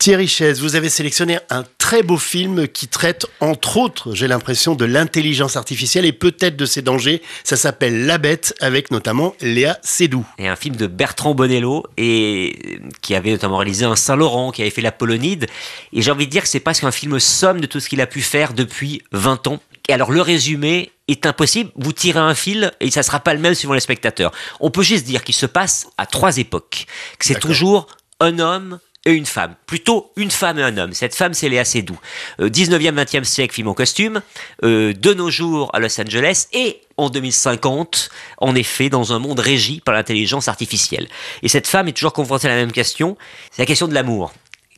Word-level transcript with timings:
Thierry 0.00 0.28
Chaise, 0.28 0.62
vous 0.62 0.76
avez 0.76 0.88
sélectionné 0.88 1.40
un 1.50 1.62
très 1.76 2.02
beau 2.02 2.16
film 2.16 2.66
qui 2.68 2.88
traite, 2.88 3.26
entre 3.40 3.76
autres, 3.76 4.14
j'ai 4.14 4.28
l'impression, 4.28 4.74
de 4.74 4.86
l'intelligence 4.86 5.56
artificielle 5.56 6.06
et 6.06 6.12
peut-être 6.14 6.56
de 6.56 6.64
ses 6.64 6.80
dangers. 6.80 7.20
Ça 7.44 7.56
s'appelle 7.56 8.06
La 8.06 8.16
Bête, 8.16 8.54
avec 8.60 8.90
notamment 8.90 9.34
Léa 9.42 9.78
Seydoux. 9.82 10.24
Et 10.38 10.48
un 10.48 10.56
film 10.56 10.74
de 10.74 10.86
Bertrand 10.86 11.34
Bonello, 11.34 11.84
et 11.98 12.80
qui 13.02 13.14
avait 13.14 13.32
notamment 13.32 13.58
réalisé 13.58 13.84
un 13.84 13.94
Saint-Laurent, 13.94 14.52
qui 14.52 14.62
avait 14.62 14.70
fait 14.70 14.80
La 14.80 14.90
Polonide. 14.90 15.48
Et 15.92 16.00
j'ai 16.00 16.10
envie 16.10 16.24
de 16.24 16.30
dire 16.30 16.44
que 16.44 16.48
c'est 16.48 16.60
presque 16.60 16.84
un 16.84 16.92
film 16.92 17.20
somme 17.20 17.60
de 17.60 17.66
tout 17.66 17.78
ce 17.78 17.90
qu'il 17.90 18.00
a 18.00 18.06
pu 18.06 18.22
faire 18.22 18.54
depuis 18.54 19.02
20 19.12 19.48
ans. 19.48 19.60
Et 19.90 19.92
alors 19.92 20.12
le 20.12 20.22
résumé 20.22 20.92
est 21.08 21.26
impossible. 21.26 21.72
Vous 21.76 21.92
tirez 21.92 22.20
un 22.20 22.34
fil 22.34 22.72
et 22.80 22.90
ça 22.90 23.02
sera 23.02 23.20
pas 23.20 23.34
le 23.34 23.40
même 23.40 23.54
suivant 23.54 23.74
les 23.74 23.80
spectateurs. 23.80 24.32
On 24.60 24.70
peut 24.70 24.82
juste 24.82 25.04
dire 25.04 25.24
qu'il 25.24 25.34
se 25.34 25.44
passe 25.44 25.88
à 25.98 26.06
trois 26.06 26.38
époques. 26.38 26.86
Que 27.18 27.26
c'est 27.26 27.38
toujours 27.38 27.86
un 28.18 28.38
homme, 28.38 28.78
et 29.06 29.12
une 29.12 29.26
femme. 29.26 29.54
Plutôt 29.66 30.12
une 30.16 30.30
femme 30.30 30.58
et 30.58 30.62
un 30.62 30.76
homme. 30.76 30.92
Cette 30.92 31.14
femme, 31.14 31.34
c'est 31.34 31.48
Léa 31.48 31.64
Seydoux. 31.64 31.98
19e, 32.38 32.94
20e 32.94 33.24
siècle, 33.24 33.54
film 33.54 33.68
en 33.68 33.74
costume. 33.74 34.20
Euh, 34.62 34.92
de 34.92 35.14
nos 35.14 35.30
jours, 35.30 35.70
à 35.72 35.78
Los 35.78 36.00
Angeles. 36.00 36.48
Et 36.52 36.82
en 36.96 37.08
2050, 37.08 38.10
en 38.38 38.54
effet, 38.54 38.90
dans 38.90 39.12
un 39.12 39.18
monde 39.18 39.40
régi 39.40 39.80
par 39.80 39.94
l'intelligence 39.94 40.48
artificielle. 40.48 41.08
Et 41.42 41.48
cette 41.48 41.66
femme 41.66 41.88
est 41.88 41.92
toujours 41.92 42.12
confrontée 42.12 42.46
à 42.46 42.50
la 42.50 42.56
même 42.56 42.72
question. 42.72 43.16
C'est 43.50 43.62
la 43.62 43.66
question 43.66 43.88
de 43.88 43.94
l'amour. 43.94 44.32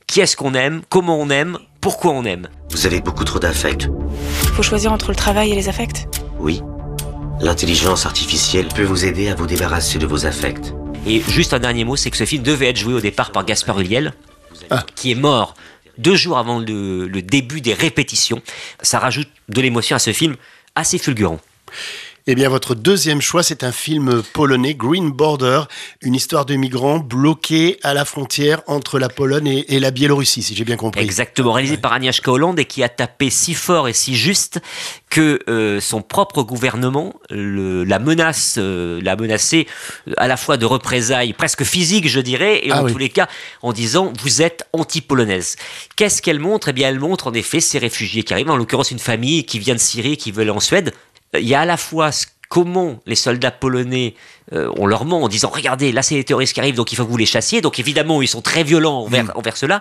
Qui 0.07 0.21
est-ce 0.21 0.37
qu'on 0.37 0.55
aime? 0.55 0.83
Comment 0.89 1.19
on 1.19 1.31
aime? 1.31 1.59
Pourquoi 1.81 2.13
on 2.13 2.25
aime? 2.25 2.49
Vous 2.71 2.87
avez 2.87 3.01
beaucoup 3.01 3.25
trop 3.25 3.39
d'affects. 3.39 3.89
Il 4.45 4.49
faut 4.51 4.63
choisir 4.63 4.93
entre 4.93 5.09
le 5.09 5.17
travail 5.17 5.51
et 5.51 5.55
les 5.55 5.69
affects 5.69 6.07
Oui. 6.39 6.63
L'intelligence 7.41 8.07
artificielle 8.07 8.69
peut 8.69 8.85
vous 8.85 9.05
aider 9.05 9.29
à 9.29 9.35
vous 9.35 9.47
débarrasser 9.47 9.99
de 9.99 10.07
vos 10.07 10.27
affects. 10.27 10.75
Et 11.07 11.21
juste 11.29 11.53
un 11.53 11.59
dernier 11.59 11.85
mot, 11.85 11.97
c'est 11.97 12.11
que 12.11 12.17
ce 12.17 12.25
film 12.25 12.43
devait 12.43 12.69
être 12.69 12.77
joué 12.77 12.95
au 12.95 13.01
départ 13.01 13.33
par 13.33 13.45
Gaspard 13.45 13.81
Ulliel, 13.81 14.13
Ah. 14.71 14.85
qui 14.95 15.11
est 15.11 15.15
mort 15.17 15.55
deux 15.99 16.15
jours 16.15 16.39
avant 16.39 16.59
le, 16.59 17.07
le 17.09 17.23
début 17.23 17.61
des 17.61 17.75
répétitions. 17.75 18.41
Ça 18.81 18.99
rajoute 18.99 19.29
de 19.49 19.61
l'émotion 19.61 19.97
à 19.97 19.99
ce 19.99 20.13
film 20.13 20.37
assez 20.75 20.99
fulgurant. 20.99 21.41
Eh 22.29 22.37
bien, 22.37 22.49
votre 22.49 22.77
deuxième 22.77 23.21
choix, 23.21 23.43
c'est 23.43 23.65
un 23.65 23.73
film 23.73 24.23
polonais, 24.33 24.75
Green 24.75 25.11
Border, 25.11 25.63
une 26.03 26.15
histoire 26.15 26.47
de 26.47 26.55
migrants 26.55 27.01
bloqués 27.01 27.81
à 27.83 27.95
la 27.95 28.05
frontière 28.05 28.63
entre 28.69 29.01
la 29.01 29.09
Pologne 29.09 29.49
et, 29.49 29.75
et 29.75 29.81
la 29.81 29.91
Biélorussie, 29.91 30.41
si 30.41 30.55
j'ai 30.55 30.63
bien 30.65 30.77
compris. 30.77 31.03
Exactement, 31.03 31.51
réalisé 31.53 31.79
par 31.79 31.93
Agnieszka 31.93 32.31
Hollande 32.31 32.61
et 32.61 32.65
qui 32.65 32.85
a 32.85 32.89
tapé 32.89 33.29
si 33.29 33.55
fort 33.55 33.89
et 33.89 33.93
si 33.93 34.15
juste 34.15 34.61
que 35.11 35.41
euh, 35.49 35.81
son 35.81 36.01
propre 36.01 36.45
gouvernement 36.45 37.13
le, 37.29 37.83
la 37.83 37.99
menace, 37.99 38.55
euh, 38.57 39.01
l'a 39.03 39.17
menacé 39.17 39.67
à 40.17 40.29
la 40.29 40.37
fois 40.37 40.57
de 40.57 40.65
représailles 40.65 41.33
presque 41.33 41.65
physiques, 41.65 42.09
je 42.09 42.21
dirais, 42.21 42.65
et 42.65 42.71
Ah 42.71 42.83
en 42.83 42.85
oui. 42.85 42.93
tous 42.93 42.99
les 42.99 43.09
cas 43.09 43.27
en 43.63 43.73
disant 43.73 44.13
vous 44.21 44.43
êtes 44.43 44.69
anti-polonaise. 44.73 45.57
Qu'est-ce 45.97 46.23
qu'elle 46.23 46.39
montre? 46.39 46.69
Eh 46.69 46.73
bien, 46.73 46.89
elle 46.89 47.01
montre 47.01 47.27
en 47.27 47.35
effet 47.35 47.59
ces 47.59 47.81
réfugiés 47.81 48.23
qui 48.23 48.33
arrivent, 48.33 48.49
en 48.51 48.57
l'occurrence 48.57 48.93
une 48.93 49.01
famille 49.01 49.45
qui 49.45 49.59
vient 49.59 49.75
de 49.75 49.81
Syrie, 49.81 50.17
qui 50.17 50.31
veut 50.31 50.43
aller 50.43 50.51
en 50.51 50.61
Suède. 50.61 50.95
Il 51.39 51.47
y 51.47 51.55
a 51.55 51.61
à 51.63 51.65
la 51.65 51.77
fois 51.77 52.13
ce- 52.13 52.27
comment 52.49 53.01
les 53.07 53.15
soldats 53.15 53.51
polonais, 53.51 54.15
euh, 54.53 54.71
on 54.77 54.85
leur 54.87 55.07
ment 55.07 55.23
en 55.23 55.29
disant 55.29 55.49
regardez, 55.49 55.91
là 55.91 56.03
c'est 56.03 56.17
les 56.17 56.25
terroristes 56.25 56.53
qui 56.53 56.61
arrivent, 56.61 56.75
donc 56.75 56.93
il 56.93 56.97
faut 56.97 57.05
que 57.07 57.11
vous 57.11 57.17
les 57.17 57.25
chassiez. 57.27 57.63
Donc 57.63 57.79
évidemment, 57.79 58.21
ils 58.21 58.29
sont 58.29 58.43
très 58.43 58.63
violents 58.63 59.01
envers, 59.01 59.35
envers 59.37 59.57
cela. 59.57 59.81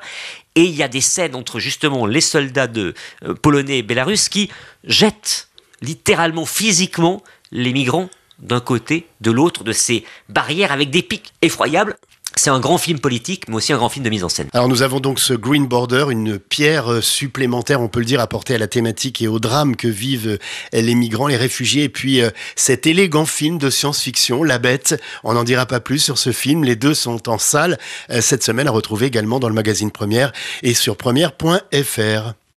Et 0.56 0.64
il 0.64 0.72
y 0.76 0.82
a 0.84 0.88
des 0.88 1.02
scènes 1.02 1.36
entre 1.36 1.60
justement 1.60 2.06
les 2.06 2.22
soldats 2.22 2.68
de, 2.68 2.94
euh, 3.26 3.34
polonais 3.34 3.80
et 3.80 3.84
bélarusses 3.84 4.30
qui 4.30 4.50
jettent 4.86 5.50
littéralement, 5.82 6.46
physiquement, 6.46 7.22
les 7.52 7.74
migrants 7.74 8.10
d'un 8.40 8.62
côté, 8.62 9.08
de 9.20 9.32
l'autre, 9.32 9.64
de 9.66 9.74
ces 9.74 10.06
barrières 10.30 10.72
avec 10.72 10.90
des 10.90 11.02
pics 11.04 11.34
effroyables. 11.42 11.98
C'est 12.44 12.50
un 12.50 12.60
grand 12.60 12.80
film 12.80 12.98
politique, 12.98 13.48
mais 13.48 13.58
aussi 13.58 13.72
un 13.72 13.78
grand 13.78 13.90
film 13.90 14.04
de 14.04 14.10
mise 14.10 14.24
en 14.24 14.30
scène. 14.30 14.48
Alors 14.52 14.68
nous 14.68 14.82
avons 14.82 15.00
donc 15.00 15.20
ce 15.20 15.36
Green 15.36 15.68
Border, 15.68 16.08
une 16.10 16.40
pierre 16.40 16.92
euh, 16.92 17.00
supplémentaire, 17.00 17.82
on 17.82 17.88
peut 17.88 18.00
le 18.00 18.06
dire, 18.08 18.20
apportée 18.20 18.56
à 18.56 18.58
la 18.58 18.68
thématique 18.68 19.22
et 19.22 19.28
au 19.28 19.40
drame 19.40 19.76
que 19.76 19.88
vivent 19.88 20.40
euh, 20.74 20.82
les 20.82 20.96
migrants, 20.96 21.28
les 21.28 21.38
réfugiés, 21.38 21.84
et 21.84 21.90
puis 21.90 22.20
euh, 22.20 22.32
cet 22.56 22.88
élégant 22.88 23.28
film 23.28 23.60
de 23.60 23.70
science-fiction, 23.70 24.44
La 24.44 24.58
Bête. 24.58 25.00
On 25.24 25.34
n'en 25.34 25.44
dira 25.44 25.68
pas 25.68 25.82
plus 25.82 26.00
sur 26.00 26.18
ce 26.18 26.32
film, 26.32 26.64
les 26.64 26.76
deux 26.76 26.96
sont 26.96 27.30
en 27.30 27.38
salle 27.38 27.78
cette 28.10 28.42
semaine 28.42 28.68
à 28.68 28.72
retrouver 28.72 29.06
également 29.06 29.40
dans 29.40 29.48
le 29.48 29.54
magazine 29.54 29.92
Première 29.92 30.32
et 30.64 30.74
sur 30.74 30.98
première.fr. 30.98 32.34